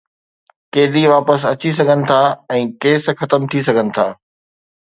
[0.73, 2.19] قيدي واپس اچي سگهن ٿا
[2.57, 4.07] ۽ ڪيس ختم ٿي سگهن ٿا.